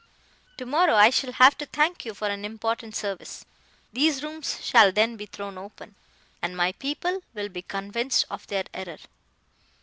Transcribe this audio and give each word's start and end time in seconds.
Tomorrow, 0.57 0.95
I 0.95 1.11
shall 1.11 1.33
have 1.33 1.55
to 1.59 1.67
thank 1.67 2.05
you 2.05 2.15
for 2.15 2.27
an 2.27 2.43
important 2.43 2.95
service; 2.95 3.45
these 3.93 4.23
rooms 4.23 4.57
shall 4.65 4.91
then 4.91 5.15
be 5.15 5.27
thrown 5.27 5.59
open, 5.59 5.93
and 6.41 6.57
my 6.57 6.71
people 6.71 7.21
will 7.35 7.49
be 7.49 7.61
convinced 7.61 8.25
of 8.31 8.47
their 8.47 8.63
error. 8.73 8.97